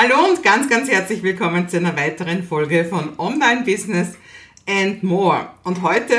Hallo 0.00 0.28
und 0.30 0.44
ganz, 0.44 0.70
ganz 0.70 0.88
herzlich 0.88 1.24
willkommen 1.24 1.68
zu 1.68 1.78
einer 1.78 1.96
weiteren 1.96 2.44
Folge 2.44 2.84
von 2.84 3.18
Online 3.18 3.64
Business 3.64 4.16
and 4.64 5.02
More. 5.02 5.48
Und 5.64 5.82
heute, 5.82 6.14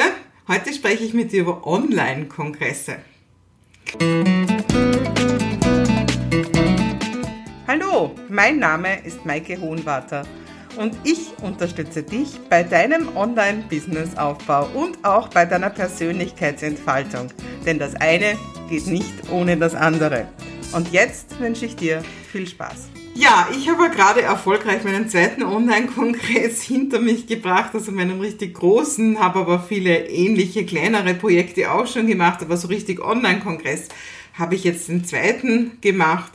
heute 0.49 0.73
spreche 0.73 1.05
ich 1.05 1.13
mit 1.13 1.31
dir 1.31 1.43
über 1.43 1.65
Online-Kongresse. 1.65 2.97
Hallo, 7.65 8.13
mein 8.27 8.59
Name 8.59 9.01
ist 9.05 9.25
Maike 9.25 9.61
Hohenwarter 9.61 10.27
und 10.75 10.97
ich 11.05 11.31
unterstütze 11.41 12.03
dich 12.03 12.37
bei 12.49 12.63
deinem 12.63 13.15
Online-Business-Aufbau 13.15 14.67
und 14.73 15.05
auch 15.05 15.29
bei 15.29 15.45
deiner 15.45 15.69
Persönlichkeitsentfaltung. 15.69 17.29
Denn 17.65 17.79
das 17.79 17.95
eine 17.95 18.37
geht 18.69 18.87
nicht 18.87 19.31
ohne 19.31 19.55
das 19.55 19.73
andere. 19.73 20.27
Und 20.73 20.91
jetzt 20.91 21.39
wünsche 21.39 21.65
ich 21.65 21.77
dir 21.77 22.03
viel 22.29 22.45
Spaß. 22.45 22.89
Ja, 23.19 23.49
ich 23.51 23.67
habe 23.67 23.89
gerade 23.89 24.21
erfolgreich 24.21 24.85
meinen 24.85 25.09
zweiten 25.09 25.43
Online-Kongress 25.43 26.61
hinter 26.63 27.01
mich 27.01 27.27
gebracht, 27.27 27.71
also 27.73 27.91
meinen 27.91 28.21
richtig 28.21 28.53
großen, 28.53 29.19
habe 29.19 29.39
aber 29.39 29.59
viele 29.59 30.07
ähnliche 30.07 30.65
kleinere 30.65 31.13
Projekte 31.15 31.69
auch 31.69 31.85
schon 31.85 32.07
gemacht, 32.07 32.41
aber 32.41 32.55
so 32.55 32.69
richtig 32.69 33.03
Online-Kongress 33.03 33.89
habe 34.35 34.55
ich 34.55 34.63
jetzt 34.63 34.87
den 34.87 35.03
zweiten 35.03 35.81
gemacht. 35.81 36.31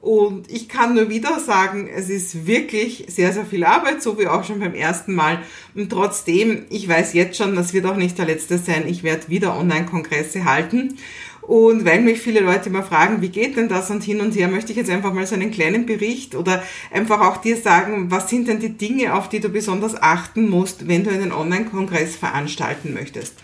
Und 0.00 0.50
ich 0.50 0.68
kann 0.68 0.94
nur 0.94 1.08
wieder 1.08 1.38
sagen, 1.38 1.88
es 1.88 2.10
ist 2.10 2.48
wirklich 2.48 3.04
sehr, 3.06 3.32
sehr 3.32 3.46
viel 3.46 3.62
Arbeit, 3.62 4.02
so 4.02 4.18
wie 4.18 4.26
auch 4.26 4.42
schon 4.42 4.58
beim 4.58 4.74
ersten 4.74 5.14
Mal. 5.14 5.38
Und 5.76 5.90
trotzdem, 5.90 6.64
ich 6.68 6.88
weiß 6.88 7.14
jetzt 7.14 7.38
schon, 7.38 7.54
das 7.54 7.72
wird 7.72 7.86
auch 7.86 7.96
nicht 7.96 8.18
der 8.18 8.26
letzte 8.26 8.58
sein. 8.58 8.88
Ich 8.88 9.04
werde 9.04 9.28
wieder 9.28 9.56
Online-Kongresse 9.56 10.44
halten. 10.44 10.98
Und 11.46 11.84
weil 11.84 12.00
mich 12.00 12.20
viele 12.20 12.40
Leute 12.40 12.70
immer 12.70 12.82
fragen, 12.82 13.20
wie 13.20 13.28
geht 13.28 13.56
denn 13.56 13.68
das 13.68 13.90
und 13.90 14.02
hin 14.02 14.20
und 14.20 14.34
her, 14.34 14.48
möchte 14.48 14.72
ich 14.72 14.78
jetzt 14.78 14.90
einfach 14.90 15.12
mal 15.12 15.26
so 15.26 15.34
einen 15.34 15.50
kleinen 15.50 15.84
Bericht 15.84 16.34
oder 16.34 16.62
einfach 16.90 17.20
auch 17.20 17.36
dir 17.36 17.56
sagen, 17.56 18.10
was 18.10 18.30
sind 18.30 18.48
denn 18.48 18.60
die 18.60 18.78
Dinge, 18.78 19.14
auf 19.14 19.28
die 19.28 19.40
du 19.40 19.50
besonders 19.50 20.00
achten 20.00 20.48
musst, 20.48 20.88
wenn 20.88 21.04
du 21.04 21.10
einen 21.10 21.32
Online-Kongress 21.32 22.16
veranstalten 22.16 22.94
möchtest. 22.94 23.34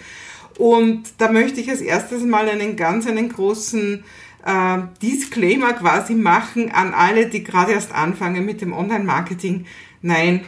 Und 0.56 1.04
da 1.18 1.30
möchte 1.30 1.60
ich 1.60 1.68
als 1.70 1.82
erstes 1.82 2.22
mal 2.22 2.48
einen 2.48 2.76
ganz, 2.76 3.06
einen 3.06 3.28
großen 3.28 4.02
äh, 4.46 4.78
Disclaimer 5.02 5.74
quasi 5.74 6.14
machen 6.14 6.70
an 6.70 6.94
alle, 6.94 7.26
die 7.26 7.44
gerade 7.44 7.72
erst 7.72 7.94
anfangen 7.94 8.46
mit 8.46 8.62
dem 8.62 8.72
Online-Marketing. 8.72 9.66
Nein, 10.00 10.42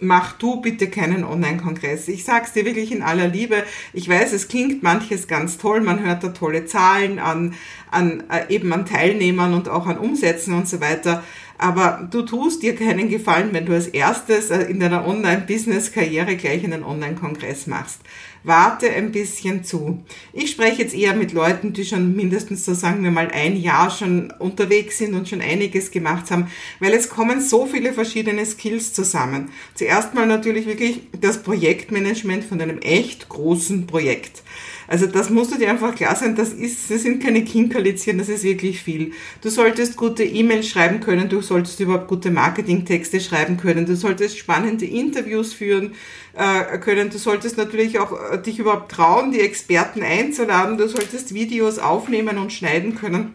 mach 0.00 0.32
du 0.32 0.60
bitte 0.60 0.88
keinen 0.88 1.24
Online-Kongress. 1.24 2.08
Ich 2.08 2.24
sag's 2.24 2.52
dir 2.52 2.64
wirklich 2.64 2.92
in 2.92 3.02
aller 3.02 3.28
Liebe. 3.28 3.64
Ich 3.92 4.08
weiß, 4.08 4.32
es 4.32 4.48
klingt 4.48 4.82
manches 4.82 5.28
ganz 5.28 5.58
toll. 5.58 5.80
Man 5.80 6.04
hört 6.04 6.24
da 6.24 6.28
tolle 6.28 6.66
Zahlen 6.66 7.18
an, 7.18 7.54
an 7.90 8.24
äh, 8.30 8.52
eben 8.52 8.72
an 8.72 8.86
Teilnehmern 8.86 9.54
und 9.54 9.68
auch 9.68 9.86
an 9.86 9.98
Umsätzen 9.98 10.54
und 10.54 10.68
so 10.68 10.80
weiter. 10.80 11.22
Aber 11.58 12.08
du 12.10 12.22
tust 12.22 12.62
dir 12.62 12.74
keinen 12.74 13.08
Gefallen, 13.08 13.50
wenn 13.52 13.66
du 13.66 13.72
als 13.72 13.88
erstes 13.88 14.50
äh, 14.50 14.62
in 14.62 14.80
deiner 14.80 15.06
Online-Business-Karriere 15.06 16.36
gleich 16.36 16.64
einen 16.64 16.82
Online-Kongress 16.82 17.66
machst. 17.66 18.00
Warte 18.42 18.90
ein 18.90 19.10
bisschen 19.10 19.64
zu. 19.64 20.04
Ich 20.34 20.50
spreche 20.50 20.82
jetzt 20.82 20.94
eher 20.94 21.14
mit 21.14 21.32
Leuten, 21.32 21.72
die 21.72 21.84
schon 21.86 22.14
mindestens 22.14 22.66
so 22.66 22.74
sagen 22.74 23.02
wir 23.02 23.10
mal 23.10 23.30
ein 23.32 23.56
Jahr 23.56 23.90
schon 23.90 24.32
unterwegs 24.38 24.98
sind 24.98 25.14
und 25.14 25.26
schon 25.28 25.40
einiges 25.40 25.90
gemacht 25.90 26.30
haben, 26.30 26.48
weil 26.78 26.92
es 26.92 27.08
kommen 27.08 27.40
so 27.40 27.64
viele 27.64 27.94
verschiedene 27.94 28.44
Skills 28.44 28.92
zusammen. 28.92 29.50
Zuerst 29.74 30.12
mal 30.12 30.26
natürlich 30.26 30.66
wirklich 30.66 31.00
das 31.18 31.42
Projektmanagement 31.42 32.44
von 32.44 32.60
einem 32.60 32.80
echt 32.80 33.30
großen 33.30 33.86
Projekt. 33.86 34.42
Also 34.86 35.06
das 35.06 35.30
musst 35.30 35.52
du 35.52 35.58
dir 35.58 35.70
einfach 35.70 35.94
klar 35.94 36.14
sein, 36.14 36.36
das 36.36 36.52
ist, 36.52 36.90
das 36.90 37.02
sind 37.02 37.22
keine 37.22 37.44
Kinkerlitzchen, 37.44 38.18
das 38.18 38.28
ist 38.28 38.44
wirklich 38.44 38.82
viel. 38.82 39.12
Du 39.40 39.48
solltest 39.48 39.96
gute 39.96 40.24
E-Mails 40.24 40.68
schreiben 40.68 41.00
können, 41.00 41.28
du 41.28 41.40
solltest 41.40 41.80
überhaupt 41.80 42.08
gute 42.08 42.30
Marketingtexte 42.30 43.20
schreiben 43.20 43.56
können, 43.56 43.86
du 43.86 43.96
solltest 43.96 44.38
spannende 44.38 44.84
Interviews 44.84 45.52
führen 45.52 45.94
äh, 46.34 46.78
können, 46.78 47.10
du 47.10 47.18
solltest 47.18 47.56
natürlich 47.56 47.98
auch 47.98 48.12
äh, 48.32 48.38
dich 48.38 48.58
überhaupt 48.58 48.90
trauen, 48.90 49.32
die 49.32 49.40
Experten 49.40 50.02
einzuladen, 50.02 50.76
du 50.76 50.88
solltest 50.88 51.34
Videos 51.34 51.78
aufnehmen 51.78 52.38
und 52.38 52.52
schneiden 52.52 52.94
können. 52.94 53.34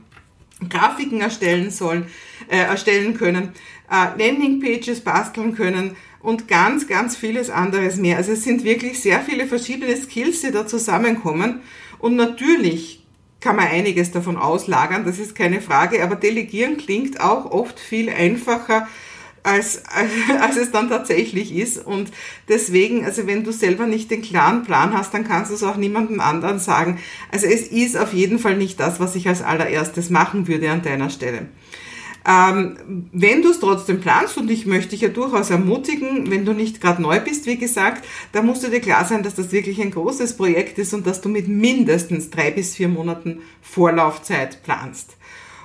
Grafiken 0.68 1.22
erstellen 1.22 1.72
sollen, 1.72 2.08
äh, 2.50 2.58
erstellen 2.58 3.14
können, 3.14 3.54
äh, 3.90 4.18
Landingpages 4.18 5.02
basteln 5.02 5.56
können, 5.56 5.96
und 6.22 6.48
ganz, 6.48 6.88
ganz 6.88 7.16
vieles 7.16 7.50
anderes 7.50 7.98
mehr. 7.98 8.18
Also 8.18 8.34
es 8.34 8.44
sind 8.44 8.64
wirklich 8.64 9.00
sehr 9.00 9.22
viele 9.22 9.48
verschiedene 9.48 9.96
Skills, 9.96 10.42
die 10.42 10.52
da 10.52 10.68
zusammenkommen. 10.68 11.62
Und 12.00 12.16
natürlich 12.16 13.06
kann 13.40 13.56
man 13.56 13.68
einiges 13.68 14.12
davon 14.12 14.38
auslagern, 14.38 15.06
das 15.06 15.18
ist 15.18 15.34
keine 15.34 15.62
Frage, 15.62 16.04
aber 16.04 16.16
delegieren 16.16 16.78
klingt 16.78 17.22
auch 17.22 17.46
oft 17.52 17.80
viel 17.80 18.10
einfacher, 18.10 18.88
als, 19.44 19.84
als 20.42 20.58
es 20.58 20.72
dann 20.72 20.90
tatsächlich 20.90 21.56
ist. 21.56 21.86
Und 21.86 22.12
deswegen, 22.50 23.06
also 23.06 23.28
wenn 23.28 23.44
du 23.44 23.52
selber 23.52 23.88
nicht 23.88 24.12
den 24.12 24.22
klaren 24.22 24.64
Plan 24.64 24.94
hast, 24.94 25.14
dann 25.14 25.28
kannst 25.28 25.52
du 25.52 25.56
es 25.56 25.64
auch 25.64 25.78
niemandem 25.78 26.20
anderen 26.20 26.60
sagen. 26.60 27.00
Also 27.32 27.48
es 27.48 27.68
ist 27.68 27.98
auf 27.98 28.14
jeden 28.14 28.40
Fall 28.40 28.58
nicht 28.58 28.80
das, 28.80 29.00
was 29.00 29.16
ich 29.16 29.28
als 29.28 29.42
allererstes 29.42 30.10
machen 30.10 30.48
würde 30.48 30.70
an 30.72 30.82
deiner 30.82 31.10
Stelle. 31.10 31.48
Ähm, 32.28 33.08
wenn 33.12 33.42
du 33.42 33.50
es 33.50 33.60
trotzdem 33.60 34.02
planst, 34.02 34.38
und 34.38 34.52
ich 34.52 34.66
möchte 34.66 34.92
dich 34.92 35.02
ja 35.02 35.10
durchaus 35.10 35.50
ermutigen, 35.50 36.30
wenn 36.30 36.46
du 36.46 36.54
nicht 36.54 36.82
gerade 36.82 37.02
neu 37.02 37.20
bist, 37.20 37.46
wie 37.46 37.58
gesagt, 37.58 38.06
da 38.32 38.42
musst 38.42 38.64
du 38.64 38.70
dir 38.70 38.82
klar 38.82 39.06
sein, 39.06 39.24
dass 39.24 39.36
das 39.36 39.52
wirklich 39.52 39.82
ein 39.82 39.92
großes 39.92 40.38
Projekt 40.38 40.78
ist 40.78 40.94
und 40.94 41.08
dass 41.08 41.22
du 41.22 41.30
mit 41.30 41.48
mindestens 41.48 42.30
drei 42.30 42.52
bis 42.52 42.76
vier 42.76 42.90
Monaten 42.90 43.42
Vorlaufzeit 43.62 44.64
planst. 44.64 45.16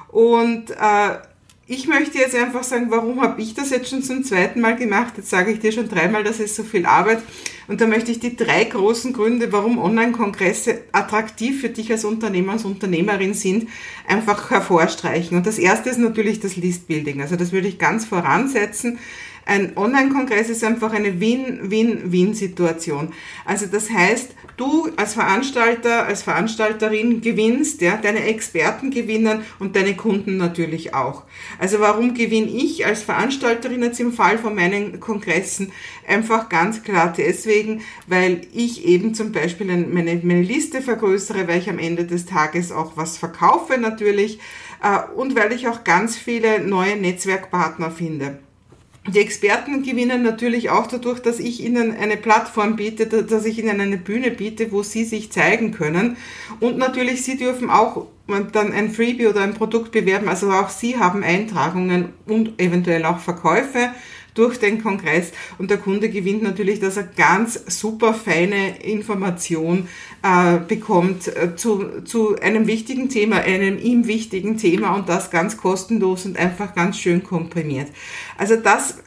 Und 0.08 0.70
äh, 0.70 1.18
ich 1.66 1.88
möchte 1.88 2.18
jetzt 2.18 2.34
einfach 2.34 2.62
sagen, 2.62 2.86
warum 2.90 3.22
habe 3.22 3.40
ich 3.40 3.54
das 3.54 3.70
jetzt 3.70 3.88
schon 3.88 4.02
zum 4.02 4.22
zweiten 4.22 4.60
Mal 4.60 4.76
gemacht? 4.76 5.14
Jetzt 5.16 5.30
sage 5.30 5.50
ich 5.50 5.60
dir 5.60 5.72
schon 5.72 5.88
dreimal, 5.88 6.22
das 6.22 6.38
ist 6.38 6.56
so 6.56 6.62
viel 6.62 6.84
Arbeit. 6.84 7.22
Und 7.68 7.80
da 7.80 7.86
möchte 7.86 8.12
ich 8.12 8.20
die 8.20 8.36
drei 8.36 8.64
großen 8.64 9.14
Gründe, 9.14 9.50
warum 9.50 9.78
Online-Kongresse 9.78 10.82
attraktiv 10.92 11.62
für 11.62 11.70
dich 11.70 11.90
als 11.90 12.04
Unternehmer, 12.04 12.52
als 12.52 12.66
Unternehmerin 12.66 13.32
sind, 13.32 13.68
einfach 14.06 14.50
hervorstreichen. 14.50 15.38
Und 15.38 15.46
das 15.46 15.58
erste 15.58 15.88
ist 15.88 15.98
natürlich 15.98 16.40
das 16.40 16.56
List-Building. 16.56 17.22
Also 17.22 17.36
das 17.36 17.52
würde 17.52 17.68
ich 17.68 17.78
ganz 17.78 18.04
voransetzen. 18.04 18.98
Ein 19.46 19.76
Online-Kongress 19.76 20.48
ist 20.48 20.64
einfach 20.64 20.92
eine 20.92 21.20
Win-Win-Win-Situation. 21.20 23.12
Also 23.44 23.66
das 23.66 23.90
heißt, 23.90 24.34
du 24.56 24.88
als 24.96 25.14
Veranstalter, 25.14 26.06
als 26.06 26.22
Veranstalterin 26.22 27.20
gewinnst, 27.20 27.80
ja, 27.82 27.96
deine 27.96 28.24
Experten 28.24 28.90
gewinnen 28.90 29.42
und 29.58 29.76
deine 29.76 29.96
Kunden 29.96 30.36
natürlich 30.36 30.94
auch. 30.94 31.24
Also 31.58 31.80
warum 31.80 32.14
gewinne 32.14 32.48
ich 32.48 32.86
als 32.86 33.02
Veranstalterin 33.02 33.82
jetzt 33.82 34.00
im 34.00 34.12
Fall 34.12 34.38
von 34.38 34.54
meinen 34.54 35.00
Kongressen? 35.00 35.72
Einfach 36.06 36.48
ganz 36.48 36.82
klar 36.82 37.12
deswegen, 37.16 37.82
weil 38.06 38.42
ich 38.52 38.86
eben 38.86 39.14
zum 39.14 39.32
Beispiel 39.32 39.66
meine, 39.66 40.20
meine 40.22 40.42
Liste 40.42 40.80
vergrößere, 40.80 41.46
weil 41.48 41.58
ich 41.58 41.68
am 41.68 41.78
Ende 41.78 42.04
des 42.04 42.26
Tages 42.26 42.72
auch 42.72 42.96
was 42.96 43.18
verkaufe 43.18 43.78
natürlich 43.78 44.38
äh, 44.82 44.98
und 45.14 45.36
weil 45.36 45.52
ich 45.52 45.68
auch 45.68 45.84
ganz 45.84 46.16
viele 46.16 46.60
neue 46.60 46.96
Netzwerkpartner 46.96 47.90
finde. 47.90 48.38
Die 49.06 49.20
Experten 49.20 49.82
gewinnen 49.82 50.22
natürlich 50.22 50.70
auch 50.70 50.86
dadurch, 50.86 51.20
dass 51.20 51.38
ich 51.38 51.62
ihnen 51.62 51.94
eine 51.94 52.16
Plattform 52.16 52.76
biete, 52.76 53.06
dass 53.06 53.44
ich 53.44 53.58
ihnen 53.58 53.80
eine 53.80 53.98
Bühne 53.98 54.30
biete, 54.30 54.72
wo 54.72 54.82
sie 54.82 55.04
sich 55.04 55.30
zeigen 55.30 55.72
können. 55.72 56.16
Und 56.60 56.78
natürlich, 56.78 57.22
sie 57.22 57.36
dürfen 57.36 57.68
auch 57.68 58.06
dann 58.52 58.72
ein 58.72 58.90
Freebie 58.90 59.26
oder 59.26 59.42
ein 59.42 59.52
Produkt 59.52 59.92
bewerben. 59.92 60.28
Also 60.28 60.50
auch 60.50 60.70
sie 60.70 60.96
haben 60.96 61.22
Eintragungen 61.22 62.14
und 62.26 62.58
eventuell 62.58 63.04
auch 63.04 63.18
Verkäufe 63.18 63.90
durch 64.34 64.58
den 64.58 64.82
Kongress 64.82 65.32
und 65.58 65.70
der 65.70 65.78
Kunde 65.78 66.10
gewinnt 66.10 66.42
natürlich, 66.42 66.80
dass 66.80 66.96
er 66.96 67.04
ganz 67.04 67.60
super 67.68 68.12
feine 68.14 68.82
Information 68.82 69.88
äh, 70.22 70.58
bekommt 70.58 71.28
äh, 71.28 71.56
zu, 71.56 72.02
zu 72.02 72.36
einem 72.40 72.66
wichtigen 72.66 73.08
Thema, 73.08 73.36
einem 73.36 73.78
ihm 73.78 74.06
wichtigen 74.06 74.58
Thema 74.58 74.94
und 74.94 75.08
das 75.08 75.30
ganz 75.30 75.56
kostenlos 75.56 76.26
und 76.26 76.36
einfach 76.36 76.74
ganz 76.74 76.98
schön 76.98 77.22
komprimiert. 77.22 77.88
Also 78.36 78.56
das 78.56 78.98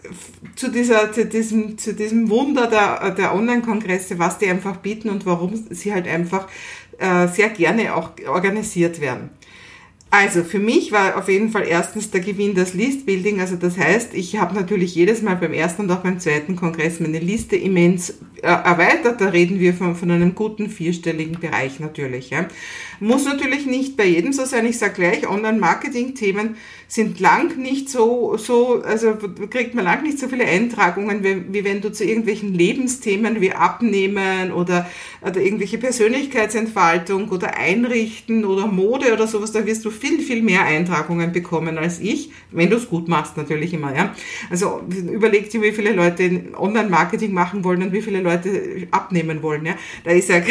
zu, 0.56 0.70
dieser, 0.70 1.12
zu, 1.12 1.26
diesem, 1.26 1.78
zu 1.78 1.94
diesem 1.94 2.30
Wunder 2.30 2.68
der, 2.68 3.12
der 3.12 3.36
Online-Kongresse, 3.36 4.20
was 4.20 4.38
die 4.38 4.48
einfach 4.48 4.78
bieten 4.78 5.10
und 5.10 5.26
warum 5.26 5.66
sie 5.70 5.94
halt 5.94 6.08
einfach 6.08 6.48
äh, 7.00 7.28
sehr 7.28 7.50
gerne 7.50 7.96
auch 7.96 8.12
organisiert 8.28 9.02
werden. 9.02 9.30
Also 10.10 10.44
für 10.44 10.60
mich 10.60 10.94
war 10.94 11.18
auf 11.18 11.28
jeden 11.28 11.52
Fall 11.52 11.68
erstens 11.68 12.12
der 12.12 12.22
Gewinn 12.22 12.56
das 12.56 12.74
List-Building. 12.74 13.42
Also 13.42 13.58
das 13.58 13.78
heißt, 13.78 14.14
ich 14.14 14.38
habe 14.38 14.56
natürlich 14.56 14.96
jedes 14.96 15.22
Mal 15.22 15.36
beim 15.36 15.54
ersten 15.54 15.84
und 15.84 15.92
auch 15.92 16.00
beim 16.00 16.20
zweiten 16.20 16.56
Kongress 16.56 17.00
meine 17.02 17.20
Liste 17.20 17.58
immens 17.58 18.14
erweitert, 18.42 19.20
da 19.20 19.30
reden 19.30 19.60
wir 19.60 19.74
von, 19.74 19.96
von 19.96 20.12
einem 20.12 20.36
guten 20.36 20.70
vierstelligen 20.70 21.40
Bereich 21.40 21.80
natürlich. 21.80 22.30
Ja. 22.30 22.48
Muss 23.00 23.26
natürlich 23.26 23.66
nicht 23.66 23.98
bei 23.98 24.06
jedem 24.06 24.34
so 24.34 24.46
sein. 24.46 24.66
Ich 24.66 24.78
sage 24.78 24.94
gleich, 24.94 25.28
Online-Marketing-Themen 25.28 26.56
sind 26.88 27.20
lang 27.20 27.58
nicht 27.58 27.90
so, 27.90 28.38
so, 28.38 28.82
also 28.82 29.16
kriegt 29.50 29.76
man 29.76 29.86
lang 29.86 30.04
nicht 30.04 30.20
so 30.20 30.28
viele 30.28 30.46
Eintragungen, 30.46 31.24
wie, 31.24 31.54
wie 31.54 31.64
wenn 31.64 31.82
du 31.82 31.92
zu 31.92 32.06
irgendwelchen 32.06 32.54
Lebensthemen 32.54 33.42
wie 33.42 33.52
Abnehmen 33.52 34.52
oder, 34.52 34.90
oder 35.22 35.42
irgendwelche 35.42 35.78
Persönlichkeitsentfaltung 35.78 37.30
oder 37.30 37.58
Einrichten 37.58 38.46
oder 38.46 38.68
Mode 38.68 39.14
oder 39.14 39.28
sowas, 39.28 39.52
da 39.52 39.66
wirst 39.66 39.84
du 39.84 39.92
viel, 39.98 40.22
viel 40.22 40.42
mehr 40.42 40.64
Eintragungen 40.64 41.32
bekommen 41.32 41.78
als 41.78 42.00
ich, 42.00 42.32
wenn 42.52 42.70
du 42.70 42.78
es 42.78 42.88
gut 42.88 43.08
machst 43.08 43.38
natürlich 43.38 43.74
immer, 43.74 43.96
ja. 43.96 44.14
Also 44.50 44.82
überleg 44.90 45.50
dir, 45.50 45.62
wie 45.62 45.72
viele 45.72 45.94
Leute 45.94 46.44
Online-Marketing 46.56 47.34
machen 47.34 47.64
wollen 47.64 47.82
und 47.82 47.92
wie 47.92 48.02
viele 48.02 48.22
Leute 48.22 48.88
abnehmen 48.92 49.42
wollen, 49.42 49.66
ja. 49.66 49.76
Da 50.04 50.12
ist 50.12 50.30
ja, 50.30 50.42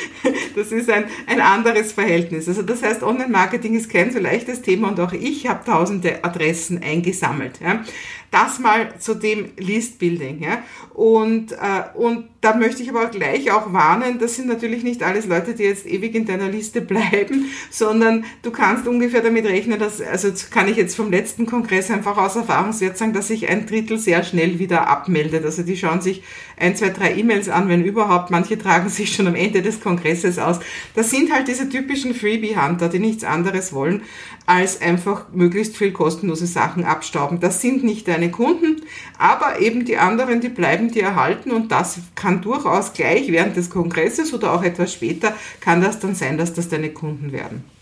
das 0.56 0.72
ist 0.72 0.90
ein, 0.90 1.04
ein 1.26 1.40
anderes 1.40 1.92
Verhältnis. 1.92 2.48
Also 2.48 2.62
das 2.62 2.82
heißt, 2.82 3.02
Online-Marketing 3.02 3.74
ist 3.74 3.90
kein 3.90 4.12
so 4.12 4.18
leichtes 4.18 4.62
Thema 4.62 4.88
und 4.88 5.00
auch 5.00 5.12
ich 5.12 5.46
habe 5.46 5.64
tausende 5.64 6.24
Adressen 6.24 6.82
eingesammelt. 6.82 7.60
Ja. 7.60 7.84
Das 8.30 8.58
mal 8.58 8.98
zu 8.98 9.14
dem 9.14 9.50
List 9.56 9.98
Building. 9.98 10.42
Ja. 10.42 10.62
Und, 10.92 11.52
äh, 11.52 11.56
und 11.94 12.28
da 12.40 12.54
möchte 12.54 12.82
ich 12.82 12.90
aber 12.90 13.06
gleich 13.06 13.50
auch 13.50 13.72
warnen, 13.72 14.18
das 14.18 14.36
sind 14.36 14.48
natürlich 14.48 14.82
nicht 14.82 15.02
alles 15.02 15.26
Leute, 15.26 15.54
die 15.54 15.64
jetzt 15.64 15.86
ewig 15.86 16.14
in 16.14 16.26
deiner 16.26 16.48
Liste 16.48 16.80
bleiben, 16.80 17.46
sondern 17.70 18.24
du 18.42 18.50
kannst 18.50 18.85
ungefähr 18.86 19.22
damit 19.22 19.46
rechnen, 19.46 19.78
dass, 19.78 20.00
also 20.00 20.28
kann 20.50 20.68
ich 20.68 20.76
jetzt 20.76 20.96
vom 20.96 21.10
letzten 21.10 21.46
Kongress 21.46 21.90
einfach 21.90 22.16
aus 22.16 22.36
Erfahrungswert 22.36 22.96
sagen, 22.96 23.12
dass 23.12 23.28
sich 23.28 23.48
ein 23.48 23.66
Drittel 23.66 23.98
sehr 23.98 24.22
schnell 24.22 24.58
wieder 24.58 24.88
abmeldet. 24.88 25.44
Also 25.44 25.62
die 25.62 25.76
schauen 25.76 26.00
sich 26.00 26.22
ein, 26.56 26.76
zwei, 26.76 26.90
drei 26.90 27.14
E-Mails 27.14 27.48
an, 27.48 27.68
wenn 27.68 27.84
überhaupt. 27.84 28.30
Manche 28.30 28.58
tragen 28.58 28.88
sich 28.88 29.14
schon 29.14 29.26
am 29.26 29.34
Ende 29.34 29.62
des 29.62 29.80
Kongresses 29.80 30.38
aus. 30.38 30.58
Das 30.94 31.10
sind 31.10 31.32
halt 31.32 31.48
diese 31.48 31.68
typischen 31.68 32.14
Freebie-Hunter, 32.14 32.88
die 32.88 32.98
nichts 32.98 33.24
anderes 33.24 33.72
wollen, 33.72 34.02
als 34.46 34.80
einfach 34.80 35.26
möglichst 35.32 35.76
viel 35.76 35.92
kostenlose 35.92 36.46
Sachen 36.46 36.84
abstauben. 36.84 37.40
Das 37.40 37.60
sind 37.60 37.84
nicht 37.84 38.08
deine 38.08 38.30
Kunden, 38.30 38.82
aber 39.18 39.60
eben 39.60 39.84
die 39.84 39.98
anderen, 39.98 40.40
die 40.40 40.48
bleiben 40.48 40.90
dir 40.90 41.02
erhalten 41.02 41.50
und 41.50 41.72
das 41.72 41.98
kann 42.14 42.42
durchaus 42.42 42.92
gleich 42.92 43.30
während 43.30 43.56
des 43.56 43.70
Kongresses 43.70 44.32
oder 44.32 44.52
auch 44.52 44.62
etwas 44.62 44.92
später, 44.92 45.34
kann 45.60 45.80
das 45.80 45.98
dann 45.98 46.14
sein, 46.14 46.38
dass 46.38 46.54
das 46.54 46.68
deine 46.68 46.90
Kunden 46.90 47.32
werden. 47.32 47.75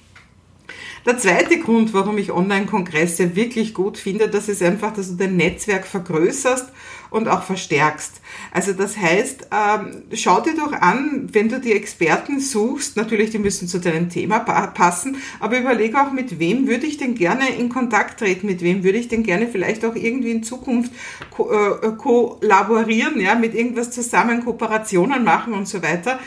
Der 1.07 1.19
zweite 1.19 1.59
Grund, 1.59 1.93
warum 1.93 2.17
ich 2.17 2.33
Online-Kongresse 2.33 3.37
wirklich 3.37 3.75
gut 3.75 3.99
finde, 3.99 4.29
das 4.29 4.49
ist 4.49 4.63
einfach, 4.63 4.95
dass 4.95 5.11
du 5.11 5.17
dein 5.17 5.37
Netzwerk 5.37 5.87
vergrößerst 5.87 6.73
und 7.11 7.29
auch 7.29 7.43
verstärkst. 7.43 8.23
Also 8.53 8.73
das 8.73 8.97
heißt, 8.97 9.49
ähm, 9.53 10.03
schau 10.15 10.41
dir 10.41 10.57
doch 10.57 10.73
an, 10.73 11.29
wenn 11.31 11.51
du 11.51 11.61
die 11.61 11.75
Experten 11.75 12.41
suchst, 12.41 12.97
natürlich, 12.97 13.29
die 13.31 13.39
müssen 13.39 13.69
zu 13.69 13.81
deinem 13.81 14.09
Thema 14.09 14.41
passen, 14.41 15.19
aber 15.41 15.59
überlege 15.59 16.01
auch, 16.01 16.11
mit 16.11 16.39
wem 16.39 16.67
würde 16.67 16.87
ich 16.87 16.97
denn 16.97 17.15
gerne 17.15 17.51
in 17.51 17.69
Kontakt 17.69 18.21
treten, 18.21 18.47
mit 18.47 18.63
wem 18.63 18.83
würde 18.83 18.97
ich 18.97 19.09
denn 19.09 19.23
gerne 19.25 19.47
vielleicht 19.47 19.85
auch 19.85 19.95
irgendwie 19.95 20.31
in 20.31 20.43
Zukunft 20.43 20.91
ko 21.31 21.51
äh, 21.53 21.93
kollaborieren, 21.99 23.21
ja, 23.21 23.35
mit 23.35 23.55
irgendwas 23.55 23.91
zusammen 23.91 24.43
Kooperationen 24.43 25.23
machen 25.23 25.53
und 25.53 25.69
so 25.69 25.83
weiter 25.83 26.19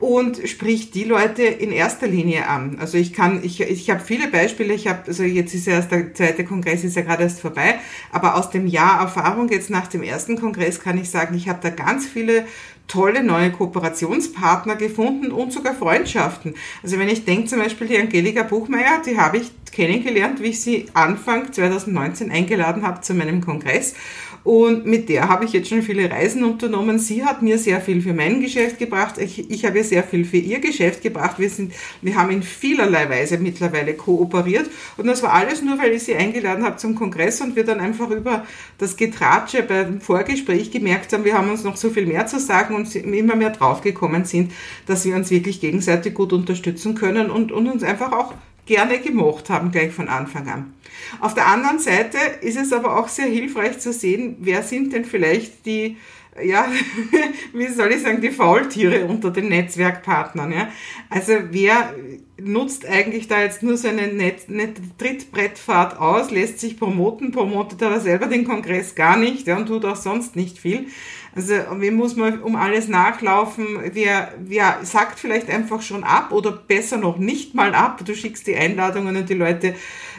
und 0.00 0.48
spricht 0.48 0.94
die 0.94 1.04
Leute 1.04 1.42
in 1.42 1.70
erster 1.70 2.06
Linie 2.06 2.48
an. 2.48 2.78
Also 2.80 2.96
ich 2.96 3.12
kann, 3.12 3.44
ich, 3.44 3.60
ich 3.60 3.90
habe 3.90 4.00
viele 4.00 4.28
Beispiele, 4.28 4.72
ich 4.72 4.88
habe, 4.88 5.02
also 5.06 5.22
jetzt 5.22 5.54
ist 5.54 5.66
ja 5.66 5.74
erst 5.74 5.92
der 5.92 6.14
zweite 6.14 6.44
Kongress 6.44 6.84
ist 6.84 6.96
ja 6.96 7.02
gerade 7.02 7.24
erst 7.24 7.40
vorbei, 7.40 7.78
aber 8.10 8.36
aus 8.36 8.48
dem 8.48 8.66
Jahr 8.66 9.00
Erfahrung 9.02 9.50
jetzt 9.50 9.68
nach 9.68 9.86
dem 9.86 10.02
ersten 10.02 10.40
Kongress 10.40 10.80
kann 10.80 10.96
ich 10.96 11.10
sagen, 11.10 11.36
ich 11.36 11.50
habe 11.50 11.60
da 11.62 11.68
ganz 11.68 12.06
viele 12.06 12.46
tolle 12.90 13.22
neue 13.22 13.52
Kooperationspartner 13.52 14.76
gefunden 14.76 15.30
und 15.30 15.52
sogar 15.52 15.74
Freundschaften. 15.74 16.54
Also 16.82 16.98
wenn 16.98 17.08
ich 17.08 17.24
denke 17.24 17.46
zum 17.46 17.60
Beispiel 17.60 17.86
die 17.86 17.98
Angelika 17.98 18.42
Buchmeier, 18.42 19.00
die 19.06 19.16
habe 19.16 19.38
ich 19.38 19.50
kennengelernt, 19.70 20.42
wie 20.42 20.48
ich 20.48 20.60
sie 20.60 20.86
Anfang 20.94 21.52
2019 21.52 22.30
eingeladen 22.30 22.82
habe 22.82 23.00
zu 23.00 23.14
meinem 23.14 23.40
Kongress. 23.40 23.94
Und 24.42 24.86
mit 24.86 25.10
der 25.10 25.28
habe 25.28 25.44
ich 25.44 25.52
jetzt 25.52 25.68
schon 25.68 25.82
viele 25.82 26.10
Reisen 26.10 26.44
unternommen. 26.44 26.98
Sie 26.98 27.24
hat 27.24 27.42
mir 27.42 27.58
sehr 27.58 27.80
viel 27.80 28.00
für 28.00 28.14
mein 28.14 28.40
Geschäft 28.40 28.78
gebracht. 28.78 29.18
Ich, 29.18 29.50
ich 29.50 29.66
habe 29.66 29.78
ihr 29.78 29.84
sehr 29.84 30.02
viel 30.02 30.24
für 30.24 30.38
ihr 30.38 30.60
Geschäft 30.60 31.02
gebracht. 31.02 31.38
Wir, 31.38 31.50
sind, 31.50 31.74
wir 32.00 32.14
haben 32.14 32.30
in 32.30 32.42
vielerlei 32.42 33.10
Weise 33.10 33.36
mittlerweile 33.36 33.92
kooperiert. 33.92 34.70
Und 34.96 35.08
das 35.08 35.22
war 35.22 35.34
alles 35.34 35.60
nur, 35.60 35.78
weil 35.78 35.92
ich 35.92 36.04
sie 36.04 36.14
eingeladen 36.14 36.64
habe 36.64 36.76
zum 36.76 36.94
Kongress 36.94 37.42
und 37.42 37.54
wir 37.54 37.64
dann 37.64 37.80
einfach 37.80 38.08
über 38.08 38.46
das 38.78 38.96
Getratsche 38.96 39.62
beim 39.62 40.00
Vorgespräch 40.00 40.70
gemerkt 40.70 41.12
haben, 41.12 41.24
wir 41.24 41.36
haben 41.36 41.50
uns 41.50 41.62
noch 41.62 41.76
so 41.76 41.90
viel 41.90 42.06
mehr 42.06 42.26
zu 42.26 42.40
sagen 42.40 42.74
und 42.80 42.94
immer 42.94 43.36
mehr 43.36 43.50
draufgekommen 43.50 44.24
sind, 44.24 44.52
dass 44.86 45.04
wir 45.04 45.14
uns 45.16 45.30
wirklich 45.30 45.60
gegenseitig 45.60 46.14
gut 46.14 46.32
unterstützen 46.32 46.94
können 46.94 47.30
und, 47.30 47.52
und 47.52 47.68
uns 47.68 47.82
einfach 47.82 48.12
auch 48.12 48.34
gerne 48.66 49.00
gemocht 49.00 49.50
haben, 49.50 49.72
gleich 49.72 49.92
von 49.92 50.08
Anfang 50.08 50.48
an. 50.48 50.74
Auf 51.20 51.34
der 51.34 51.48
anderen 51.48 51.78
Seite 51.78 52.18
ist 52.40 52.56
es 52.56 52.72
aber 52.72 52.98
auch 52.98 53.08
sehr 53.08 53.26
hilfreich 53.26 53.78
zu 53.80 53.92
sehen, 53.92 54.36
wer 54.40 54.62
sind 54.62 54.92
denn 54.92 55.04
vielleicht 55.04 55.66
die, 55.66 55.96
ja, 56.42 56.66
wie 57.52 57.68
soll 57.68 57.92
ich 57.92 58.02
sagen, 58.02 58.20
die 58.20 58.30
Faultiere 58.30 59.04
unter 59.06 59.30
den 59.30 59.48
Netzwerkpartnern. 59.48 60.52
Ja? 60.52 60.68
Also 61.08 61.34
wer 61.50 61.94
nutzt 62.40 62.86
eigentlich 62.86 63.28
da 63.28 63.42
jetzt 63.42 63.62
nur 63.62 63.76
so 63.76 63.88
eine 63.88 64.08
nette, 64.08 64.52
nette 64.52 64.82
Trittbrettfahrt 64.98 65.98
aus, 65.98 66.30
lässt 66.30 66.60
sich 66.60 66.78
promoten, 66.78 67.32
promotet 67.32 67.82
aber 67.82 68.00
selber 68.00 68.26
den 68.26 68.44
Kongress 68.44 68.94
gar 68.94 69.16
nicht 69.16 69.46
ja, 69.46 69.56
und 69.56 69.66
tut 69.66 69.84
auch 69.84 69.96
sonst 69.96 70.36
nicht 70.36 70.58
viel. 70.58 70.86
Also 71.34 71.54
wem 71.76 71.94
muss 71.94 72.16
man 72.16 72.42
um 72.42 72.56
alles 72.56 72.88
nachlaufen? 72.88 73.78
Wer, 73.92 74.34
wer 74.40 74.80
sagt 74.82 75.20
vielleicht 75.20 75.48
einfach 75.48 75.80
schon 75.80 76.02
ab 76.02 76.32
oder 76.32 76.50
besser 76.50 76.96
noch 76.96 77.18
nicht 77.18 77.54
mal 77.54 77.74
ab? 77.74 78.04
Du 78.04 78.14
schickst 78.14 78.48
die 78.48 78.56
Einladungen 78.56 79.16
und 79.16 79.28
die 79.28 79.34
Leute 79.34 79.74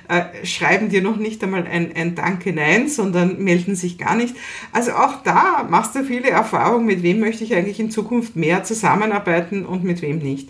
äh, 0.07 0.45
schreiben 0.45 0.89
dir 0.89 1.01
noch 1.01 1.17
nicht 1.17 1.43
einmal 1.43 1.65
ein, 1.65 1.95
ein 1.95 2.15
Danke, 2.15 2.53
nein, 2.53 2.87
sondern 2.87 3.43
melden 3.43 3.75
sich 3.75 3.97
gar 3.97 4.15
nicht. 4.15 4.35
Also 4.71 4.91
auch 4.91 5.23
da 5.23 5.67
machst 5.69 5.95
du 5.95 6.03
viele 6.03 6.29
Erfahrungen, 6.29 6.85
mit 6.85 7.03
wem 7.03 7.19
möchte 7.19 7.43
ich 7.43 7.55
eigentlich 7.55 7.79
in 7.79 7.91
Zukunft 7.91 8.35
mehr 8.35 8.63
zusammenarbeiten 8.63 9.65
und 9.65 9.83
mit 9.83 10.01
wem 10.01 10.19
nicht. 10.19 10.49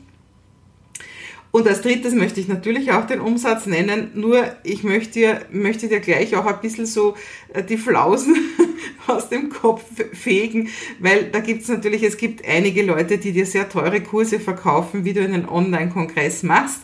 Und 1.52 1.68
als 1.68 1.82
drittes 1.82 2.14
möchte 2.14 2.40
ich 2.40 2.48
natürlich 2.48 2.94
auch 2.94 3.06
den 3.06 3.20
Umsatz 3.20 3.66
nennen, 3.66 4.12
nur 4.16 4.44
ich 4.64 4.84
möchte 4.84 5.14
dir, 5.14 5.42
möchte 5.52 5.90
dir 5.90 6.00
gleich 6.00 6.36
auch 6.36 6.46
ein 6.46 6.62
bisschen 6.62 6.86
so 6.86 7.16
äh, 7.54 7.62
die 7.62 7.78
Flausen 7.78 8.36
aus 9.08 9.30
dem 9.30 9.50
Kopf 9.50 9.84
fegen, 10.14 10.70
weil 11.00 11.26
da 11.26 11.40
gibt's 11.40 11.68
natürlich, 11.68 12.04
es 12.04 12.18
gibt 12.18 12.48
einige 12.48 12.84
Leute, 12.84 13.18
die 13.18 13.32
dir 13.32 13.46
sehr 13.46 13.70
teure 13.70 14.02
Kurse 14.02 14.40
verkaufen, 14.40 15.06
wie 15.06 15.14
du 15.14 15.24
einen 15.24 15.48
Online-Kongress 15.48 16.44
machst. 16.44 16.82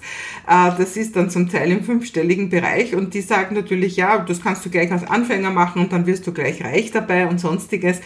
Äh, 0.47 0.71
das 0.77 0.97
ist 0.97 1.15
dann 1.15 1.29
zum 1.29 1.49
Teil 1.49 1.71
im 1.71 1.83
fünfstelligen 1.83 2.49
Bereich 2.49 2.95
und 2.95 3.13
die 3.13 3.21
sagen 3.21 3.55
natürlich, 3.55 3.97
ja, 3.97 4.19
das 4.19 4.41
kannst 4.41 4.65
du 4.65 4.69
gleich 4.69 4.91
als 4.91 5.07
Anfänger 5.07 5.51
machen 5.51 5.81
und 5.81 5.93
dann 5.93 6.05
wirst 6.05 6.25
du 6.27 6.33
gleich 6.33 6.63
reich 6.63 6.91
dabei 6.91 7.27
und 7.27 7.39
sonstiges. 7.39 7.99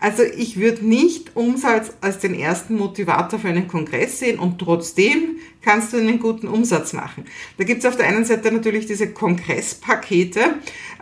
Also 0.00 0.22
ich 0.22 0.58
würde 0.58 0.86
nicht 0.86 1.36
Umsatz 1.36 1.92
als 2.00 2.18
den 2.18 2.34
ersten 2.34 2.76
Motivator 2.76 3.38
für 3.38 3.48
einen 3.48 3.68
Kongress 3.68 4.18
sehen 4.18 4.38
und 4.38 4.58
trotzdem 4.58 5.36
kannst 5.62 5.92
du 5.92 5.98
einen 5.98 6.18
guten 6.18 6.48
Umsatz 6.48 6.92
machen. 6.92 7.24
Da 7.56 7.64
gibt's 7.64 7.86
auf 7.86 7.96
der 7.96 8.08
einen 8.08 8.24
Seite 8.24 8.50
natürlich 8.50 8.86
diese 8.86 9.08
Kongresspakete, 9.08 10.40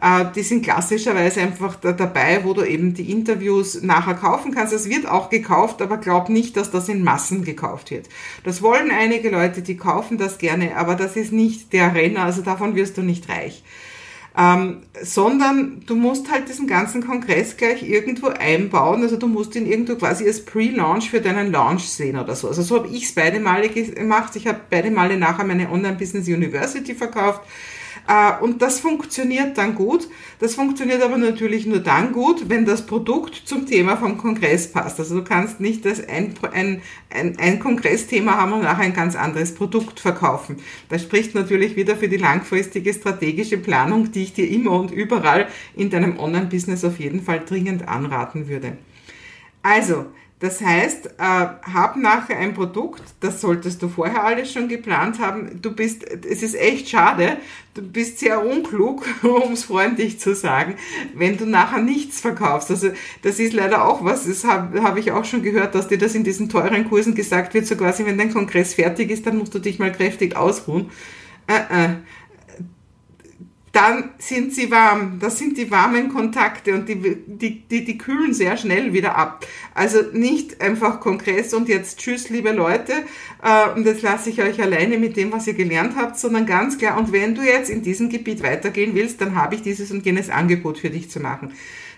äh, 0.00 0.24
die 0.34 0.42
sind 0.42 0.62
klassischerweise 0.62 1.40
einfach 1.40 1.76
dabei, 1.76 2.44
wo 2.44 2.49
du 2.54 2.62
eben 2.62 2.94
die 2.94 3.10
Interviews 3.10 3.82
nachher 3.82 4.14
kaufen 4.14 4.54
kannst. 4.54 4.72
Es 4.72 4.88
wird 4.88 5.06
auch 5.06 5.30
gekauft, 5.30 5.82
aber 5.82 5.96
glaub 5.96 6.28
nicht, 6.28 6.56
dass 6.56 6.70
das 6.70 6.88
in 6.88 7.04
Massen 7.04 7.44
gekauft 7.44 7.90
wird. 7.90 8.08
Das 8.44 8.62
wollen 8.62 8.90
einige 8.90 9.30
Leute, 9.30 9.62
die 9.62 9.76
kaufen 9.76 10.18
das 10.18 10.38
gerne, 10.38 10.76
aber 10.76 10.94
das 10.94 11.16
ist 11.16 11.32
nicht 11.32 11.72
der 11.72 11.94
Renner, 11.94 12.24
also 12.24 12.42
davon 12.42 12.74
wirst 12.74 12.96
du 12.96 13.02
nicht 13.02 13.28
reich 13.28 13.62
ähm, 14.36 14.82
sondern 15.02 15.82
du 15.86 15.96
musst 15.96 16.30
halt 16.30 16.48
diesen 16.48 16.66
ganzen 16.66 17.04
Kongress 17.04 17.56
gleich 17.56 17.82
irgendwo 17.82 18.28
einbauen. 18.28 19.02
Also 19.02 19.16
du 19.16 19.26
musst 19.26 19.56
ihn 19.56 19.66
irgendwo 19.66 19.96
quasi 19.96 20.24
als 20.26 20.44
Pre-Launch 20.44 21.10
für 21.10 21.20
deinen 21.20 21.50
Launch 21.50 21.88
sehen 21.88 22.16
oder 22.16 22.36
so. 22.36 22.48
Also 22.48 22.62
so 22.62 22.76
habe 22.76 22.88
ich 22.88 23.04
es 23.04 23.14
beide 23.14 23.40
Male 23.40 23.68
gemacht. 23.68 24.36
Ich 24.36 24.46
habe 24.46 24.60
beide 24.70 24.90
Male 24.90 25.16
nachher 25.16 25.44
meine 25.44 25.70
Online-Business 25.70 26.28
University 26.28 26.94
verkauft. 26.94 27.42
Äh, 28.10 28.42
und 28.42 28.60
das 28.60 28.80
funktioniert 28.80 29.56
dann 29.56 29.76
gut. 29.76 30.08
Das 30.40 30.56
funktioniert 30.56 31.00
aber 31.00 31.16
natürlich 31.16 31.64
nur 31.64 31.78
dann 31.78 32.12
gut, 32.12 32.48
wenn 32.48 32.64
das 32.64 32.84
Produkt 32.84 33.36
zum 33.44 33.66
Thema 33.66 33.96
vom 33.96 34.18
Kongress 34.18 34.72
passt. 34.72 34.98
Also 34.98 35.18
du 35.18 35.24
kannst 35.24 35.60
nicht 35.60 35.84
das 35.84 36.06
ein, 36.08 36.34
ein, 36.52 36.82
ein, 37.08 37.38
ein 37.38 37.60
Kongressthema 37.60 38.32
haben 38.36 38.52
und 38.52 38.62
nachher 38.62 38.82
ein 38.82 38.94
ganz 38.94 39.14
anderes 39.14 39.54
Produkt 39.54 40.00
verkaufen. 40.00 40.56
Das 40.88 41.02
spricht 41.02 41.36
natürlich 41.36 41.76
wieder 41.76 41.96
für 41.96 42.08
die 42.08 42.16
langfristige 42.16 42.92
strategische 42.92 43.58
Planung, 43.58 44.10
die 44.10 44.24
ich 44.24 44.32
dir 44.32 44.50
immer 44.50 44.72
und 44.72 44.90
überall 44.90 45.46
in 45.76 45.90
deinem 45.90 46.18
Online-Business 46.18 46.84
auf 46.84 46.98
jeden 46.98 47.22
Fall 47.22 47.44
dringend 47.46 47.86
anraten 47.86 48.48
würde. 48.48 48.76
Also, 49.62 50.06
Das 50.40 50.62
heißt, 50.62 51.06
äh, 51.06 51.10
hab 51.18 51.96
nachher 51.96 52.38
ein 52.38 52.54
Produkt, 52.54 53.02
das 53.20 53.42
solltest 53.42 53.82
du 53.82 53.88
vorher 53.90 54.24
alles 54.24 54.50
schon 54.50 54.68
geplant 54.68 55.18
haben. 55.18 55.60
Du 55.60 55.74
bist, 55.74 56.02
es 56.02 56.42
ist 56.42 56.54
echt 56.54 56.88
schade, 56.88 57.36
du 57.74 57.82
bist 57.82 58.20
sehr 58.20 58.42
unklug, 58.42 59.06
um 59.22 59.52
es 59.52 59.64
freundlich 59.64 60.18
zu 60.18 60.34
sagen, 60.34 60.76
wenn 61.14 61.36
du 61.36 61.44
nachher 61.44 61.82
nichts 61.82 62.20
verkaufst. 62.22 62.70
Also 62.70 62.88
das 63.20 63.38
ist 63.38 63.52
leider 63.52 63.84
auch 63.84 64.02
was, 64.02 64.26
das 64.26 64.44
habe 64.44 64.82
hab 64.82 64.96
ich 64.96 65.12
auch 65.12 65.26
schon 65.26 65.42
gehört, 65.42 65.74
dass 65.74 65.88
dir 65.88 65.98
das 65.98 66.14
in 66.14 66.24
diesen 66.24 66.48
teuren 66.48 66.88
Kursen 66.88 67.14
gesagt 67.14 67.52
wird, 67.52 67.66
so 67.66 67.76
quasi, 67.76 68.06
wenn 68.06 68.16
dein 68.16 68.32
Kongress 68.32 68.72
fertig 68.72 69.10
ist, 69.10 69.26
dann 69.26 69.36
musst 69.36 69.54
du 69.54 69.58
dich 69.58 69.78
mal 69.78 69.92
kräftig 69.92 70.36
ausruhen. 70.36 70.90
Äh, 71.46 71.84
äh 71.84 71.96
dann 73.80 74.10
sind 74.18 74.54
sie 74.54 74.70
warm. 74.70 75.18
Das 75.20 75.38
sind 75.38 75.56
die 75.56 75.70
warmen 75.70 76.10
Kontakte 76.10 76.74
und 76.74 76.86
die, 76.86 76.96
die, 77.26 77.62
die, 77.62 77.84
die 77.84 77.96
kühlen 77.96 78.34
sehr 78.34 78.58
schnell 78.58 78.92
wieder 78.92 79.16
ab. 79.16 79.46
Also 79.74 80.02
nicht 80.12 80.60
einfach 80.60 81.00
Kongress 81.00 81.54
und 81.54 81.66
jetzt 81.66 81.98
tschüss, 81.98 82.28
liebe 82.28 82.52
Leute, 82.52 82.92
äh, 83.42 83.70
und 83.74 83.86
jetzt 83.86 84.02
lasse 84.02 84.28
ich 84.28 84.42
euch 84.42 84.60
alleine 84.60 84.98
mit 84.98 85.16
dem, 85.16 85.32
was 85.32 85.46
ihr 85.46 85.54
gelernt 85.54 85.94
habt, 85.96 86.18
sondern 86.18 86.44
ganz 86.44 86.76
klar, 86.76 86.98
und 86.98 87.10
wenn 87.12 87.34
du 87.34 87.40
jetzt 87.40 87.70
in 87.70 87.82
diesem 87.82 88.10
Gebiet 88.10 88.42
weitergehen 88.42 88.94
willst, 88.94 89.18
dann 89.22 89.34
habe 89.34 89.54
ich 89.54 89.62
dieses 89.62 89.90
und 89.90 90.04
jenes 90.04 90.28
Angebot 90.28 90.78
für 90.78 90.90
dich 90.90 91.10
zu 91.10 91.18
machen. 91.18 91.52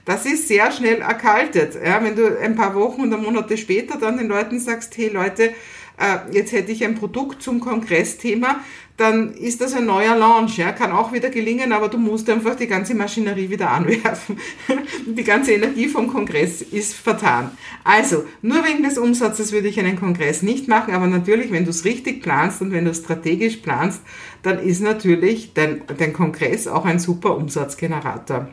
Das 0.04 0.24
ist 0.24 0.46
sehr 0.46 0.70
schnell 0.70 1.00
erkaltet. 1.00 1.76
Ja, 1.84 2.02
wenn 2.04 2.14
du 2.14 2.38
ein 2.38 2.54
paar 2.54 2.76
Wochen 2.76 3.02
oder 3.02 3.18
Monate 3.18 3.56
später 3.56 3.98
dann 3.98 4.18
den 4.18 4.28
Leuten 4.28 4.60
sagst, 4.60 4.96
hey 4.96 5.08
Leute, 5.08 5.52
äh, 5.98 6.32
jetzt 6.32 6.52
hätte 6.52 6.70
ich 6.70 6.84
ein 6.84 6.94
Produkt 6.94 7.42
zum 7.42 7.58
Kongressthema, 7.58 8.60
dann 9.02 9.34
ist 9.34 9.60
das 9.60 9.74
ein 9.74 9.84
neuer 9.84 10.16
Launch. 10.16 10.58
Ja? 10.58 10.70
Kann 10.70 10.92
auch 10.92 11.12
wieder 11.12 11.28
gelingen, 11.28 11.72
aber 11.72 11.88
du 11.88 11.98
musst 11.98 12.30
einfach 12.30 12.54
die 12.54 12.68
ganze 12.68 12.94
Maschinerie 12.94 13.50
wieder 13.50 13.70
anwerfen. 13.70 14.38
die 15.06 15.24
ganze 15.24 15.52
Energie 15.52 15.88
vom 15.88 16.06
Kongress 16.06 16.62
ist 16.62 16.94
vertan. 16.94 17.50
Also, 17.82 18.24
nur 18.42 18.64
wegen 18.64 18.84
des 18.84 18.98
Umsatzes 18.98 19.50
würde 19.50 19.66
ich 19.66 19.80
einen 19.80 19.98
Kongress 19.98 20.42
nicht 20.42 20.68
machen, 20.68 20.94
aber 20.94 21.08
natürlich, 21.08 21.50
wenn 21.50 21.64
du 21.64 21.70
es 21.70 21.84
richtig 21.84 22.22
planst 22.22 22.62
und 22.62 22.70
wenn 22.70 22.84
du 22.84 22.94
strategisch 22.94 23.56
planst, 23.56 24.02
dann 24.44 24.60
ist 24.60 24.80
natürlich 24.80 25.52
dein, 25.52 25.82
dein 25.98 26.12
Kongress 26.12 26.68
auch 26.68 26.84
ein 26.84 27.00
super 27.00 27.36
Umsatzgenerator. 27.36 28.48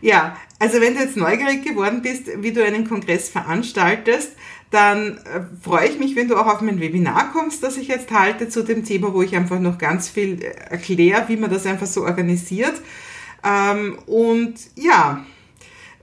Ja, 0.00 0.36
also 0.58 0.80
wenn 0.80 0.94
du 0.94 1.00
jetzt 1.00 1.16
neugierig 1.16 1.62
geworden 1.62 2.02
bist, 2.02 2.24
wie 2.38 2.52
du 2.52 2.64
einen 2.64 2.88
Kongress 2.88 3.28
veranstaltest, 3.28 4.32
dann 4.70 5.18
äh, 5.18 5.40
freue 5.62 5.88
ich 5.88 5.98
mich, 5.98 6.14
wenn 6.16 6.28
du 6.28 6.36
auch 6.36 6.46
auf 6.46 6.60
mein 6.60 6.80
Webinar 6.80 7.32
kommst, 7.32 7.62
das 7.62 7.76
ich 7.76 7.88
jetzt 7.88 8.10
halte 8.12 8.48
zu 8.48 8.62
dem 8.62 8.84
Thema, 8.84 9.12
wo 9.12 9.22
ich 9.22 9.34
einfach 9.34 9.58
noch 9.58 9.78
ganz 9.78 10.08
viel 10.08 10.42
äh, 10.42 10.52
erkläre, 10.70 11.24
wie 11.28 11.36
man 11.36 11.50
das 11.50 11.66
einfach 11.66 11.86
so 11.86 12.04
organisiert. 12.04 12.74
Ähm, 13.44 13.98
und 14.06 14.54
ja, 14.76 15.24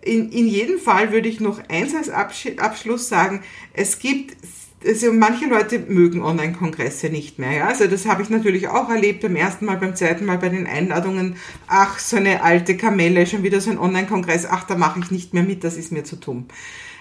in, 0.02 0.32
in 0.32 0.48
jedem 0.48 0.80
Fall 0.80 1.12
würde 1.12 1.30
ich 1.30 1.40
noch 1.40 1.60
eins 1.70 1.96
als 1.96 2.10
Abschluss 2.10 3.10
sagen, 3.10 3.42
es 3.74 4.00
gibt 4.00 4.36
also 4.86 5.12
manche 5.12 5.48
Leute 5.48 5.80
mögen 5.80 6.22
Online-Kongresse 6.22 7.10
nicht 7.10 7.40
mehr. 7.40 7.52
Ja? 7.52 7.68
Also 7.68 7.88
das 7.88 8.06
habe 8.06 8.22
ich 8.22 8.30
natürlich 8.30 8.68
auch 8.68 8.90
erlebt 8.90 9.22
beim 9.22 9.36
ersten 9.36 9.66
Mal, 9.66 9.78
beim 9.78 9.96
zweiten 9.96 10.26
Mal 10.26 10.38
bei 10.38 10.50
den 10.50 10.68
Einladungen. 10.68 11.36
Ach, 11.68 11.98
so 11.98 12.18
eine 12.18 12.44
alte 12.44 12.78
Kamelle, 12.78 13.26
schon 13.26 13.44
wieder 13.44 13.60
so 13.60 13.72
ein 13.72 13.80
Online-Kongress. 13.80 14.46
Ach, 14.46 14.64
da 14.66 14.76
mache 14.76 15.00
ich 15.00 15.10
nicht 15.10 15.34
mehr 15.34 15.44
mit, 15.44 15.64
das 15.64 15.78
ist 15.78 15.92
mir 15.92 16.04
zu 16.04 16.16
dumm. 16.16 16.46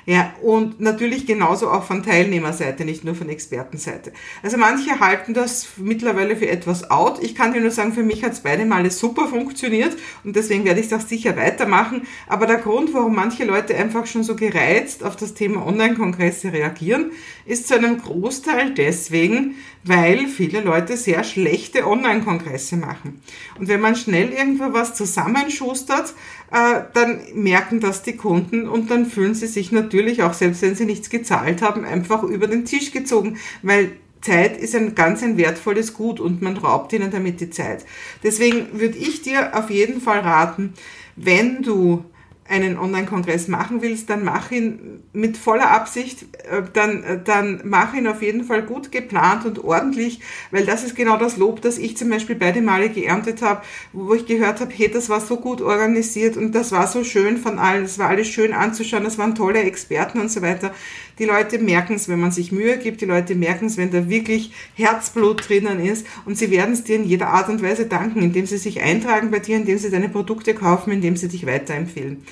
Ja, 0.09 0.33
und 0.41 0.81
natürlich 0.81 1.27
genauso 1.27 1.69
auch 1.69 1.83
von 1.83 2.05
Teilnehmerseite, 2.05 2.85
nicht 2.85 3.03
nur 3.03 3.17
von 3.17 3.29
Expertenseite. 3.29 4.13
Also 4.41 4.57
manche 4.57 5.01
halten 5.01 5.35
das 5.35 5.67
mittlerweile 5.79 6.37
für 6.37 6.49
etwas 6.49 6.93
out. 6.93 7.21
Ich 7.21 7.35
kann 7.35 7.53
dir 7.53 7.61
nur 7.61 7.73
sagen, 7.73 7.93
für 7.93 8.05
mich 8.05 8.23
hat 8.23 8.33
es 8.33 8.41
beide 8.41 8.65
Male 8.67 8.93
super 8.93 9.27
funktioniert 9.27 9.97
und 10.23 10.37
deswegen 10.37 10.65
werde 10.65 10.79
ich 10.79 10.87
das 10.87 11.09
sicher 11.09 11.37
weitermachen. 11.37 12.07
Aber 12.29 12.47
der 12.47 12.59
Grund, 12.59 12.95
warum 12.95 13.17
manche 13.17 13.45
Leute 13.45 13.75
einfach 13.75 14.07
schon 14.07 14.23
so 14.23 14.37
gereizt 14.37 15.03
auf 15.03 15.17
das 15.17 15.35
Thema 15.35 15.67
Online-Kongresse 15.67 16.53
reagieren, 16.53 17.11
ist 17.45 17.67
zu 17.67 17.75
einem 17.75 18.01
Großteil 18.01 18.75
deswegen, 18.75 19.57
weil 19.87 20.27
viele 20.27 20.61
Leute 20.61 20.97
sehr 20.97 21.23
schlechte 21.25 21.87
Online-Kongresse 21.87 22.77
machen. 22.77 23.21
Und 23.59 23.69
wenn 23.69 23.81
man 23.81 23.97
schnell 23.97 24.31
irgendwo 24.31 24.73
was 24.73 24.95
zusammenschustert, 24.95 26.13
äh, 26.51 26.83
dann 26.93 27.21
merken 27.35 27.81
das 27.81 28.03
die 28.03 28.17
Kunden 28.17 28.69
und 28.69 28.91
dann 28.91 29.07
fühlen 29.07 29.35
sie 29.35 29.47
sich 29.47 29.73
natürlich 29.73 30.23
auch, 30.23 30.35
selbst 30.35 30.63
wenn 30.63 30.75
sie 30.75 30.87
nichts 30.87 31.09
gezahlt 31.09 31.63
haben, 31.63 31.85
einfach 31.85 32.25
über 32.25 32.49
den 32.49 32.65
Tisch 32.65 32.91
gezogen, 32.91 33.39
weil 33.63 33.93
Zeit 34.21 34.57
ist 34.57 34.75
ein 34.75 34.97
ganz 34.97 35.23
ein 35.23 35.37
wertvolles 35.37 35.95
Gut 35.95 36.19
und 36.19 36.43
man 36.43 36.57
raubt 36.57 36.93
ihnen 36.93 37.13
damit 37.13 37.41
die 37.41 37.51
Zeit. 37.51 37.85
Deswegen 38.25 38.81
würde 38.81 38.99
ich 38.99 39.23
dir 39.23 39.57
auf 39.57 39.71
jeden 39.71 40.01
Fall 40.01 40.21
raten, 40.21 40.75
wenn 41.15 41.63
du 41.63 42.05
einen 42.49 42.79
Online-Kongress 42.79 43.49
machen 43.49 43.83
willst, 43.83 44.09
dann 44.11 44.25
mach 44.25 44.51
ihn 44.51 45.03
mit 45.13 45.37
voller 45.37 45.71
Absicht, 45.71 46.23
äh, 46.51 46.63
dann, 46.73 47.03
äh, 47.03 47.19
dann 47.23 47.61
mach 47.65 47.95
ihn 47.95 48.07
auf 48.07 48.23
jeden 48.23 48.45
Fall 48.45 48.63
gut 48.63 48.93
geplant 48.93 49.45
und 49.45 49.65
ordentlich, 49.65 50.21
weil 50.51 50.65
das 50.65 50.85
ist 50.85 50.95
genau 50.95 51.17
das 51.17 51.37
Lob, 51.37 51.61
das 51.63 51.79
ich 51.79 51.97
zum 51.97 52.11
Beispiel 52.11 52.37
beide 52.37 52.63
Male 52.63 52.89
geerntet 52.89 53.43
habe, 53.43 53.63
wo 53.93 54.15
ich 54.15 54.27
gehört 54.27 54.61
habe, 54.61 54.73
hey, 54.75 54.91
das 54.91 55.09
war 55.09 55.21
so 55.21 55.37
gut 55.37 55.61
organisiert 55.61 56.37
und 56.37 56.53
das 56.55 56.73
war 56.73 56.87
so 56.87 57.05
schön 57.05 57.37
von 57.39 57.59
allen, 57.59 57.83
das 57.83 57.99
war 57.99 58.09
alles 58.09 58.29
schön 58.29 58.53
anzuschauen, 58.53 59.05
das 59.05 59.19
waren 59.19 59.35
tolle 59.35 59.63
Experten 59.63 60.21
und 60.21 60.31
so 60.31 60.43
weiter. 60.43 60.73
Die 61.19 61.25
Leute 61.25 61.59
merken 61.59 61.95
es, 61.95 62.09
wenn 62.09 62.21
man 62.21 62.31
sich 62.31 62.53
Mühe 62.53 62.77
gibt, 62.77 63.01
die 63.01 63.07
Leute 63.07 63.35
merken 63.35 63.67
es, 63.67 63.79
wenn 63.79 63.91
da 63.91 64.09
wirklich 64.09 64.53
Herzblut 64.75 65.49
drinnen 65.49 65.81
ist 65.81 66.07
und 66.27 66.37
sie 66.37 66.51
werden 66.51 66.75
es 66.75 66.85
dir 66.85 66.97
in 66.97 67.05
jeder 67.05 67.29
Art 67.29 67.49
und 67.49 67.63
Weise 67.63 67.87
danken, 67.87 68.21
indem 68.21 68.47
sie 68.47 68.59
sich 68.59 68.83
eintragen 68.83 69.31
bei 69.31 69.39
dir, 69.39 69.57
indem 69.57 69.79
sie 69.79 69.91
deine 69.91 70.11
Produkte 70.11 70.55
kaufen, 70.55 70.93
indem 70.93 71.17
sie 71.17 71.29
dich 71.29 71.47
weiterempfehlen. 71.47 72.23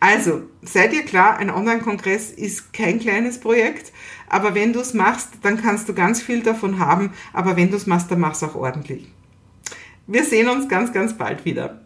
Also, 0.00 0.42
seid 0.62 0.92
ihr 0.92 1.04
klar, 1.04 1.38
ein 1.38 1.50
Online-Kongress 1.50 2.30
ist 2.30 2.72
kein 2.72 3.00
kleines 3.00 3.40
Projekt, 3.40 3.92
aber 4.28 4.54
wenn 4.54 4.72
du 4.72 4.80
es 4.80 4.94
machst, 4.94 5.28
dann 5.42 5.60
kannst 5.60 5.88
du 5.88 5.94
ganz 5.94 6.20
viel 6.22 6.42
davon 6.42 6.78
haben, 6.78 7.12
aber 7.32 7.56
wenn 7.56 7.70
du 7.70 7.76
es 7.76 7.86
machst, 7.86 8.10
dann 8.10 8.20
mach 8.20 8.32
es 8.32 8.42
auch 8.42 8.54
ordentlich. 8.54 9.12
Wir 10.06 10.24
sehen 10.24 10.48
uns 10.48 10.68
ganz, 10.68 10.92
ganz 10.92 11.16
bald 11.16 11.44
wieder. 11.44 11.80